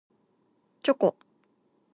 [0.81, 1.15] チョコ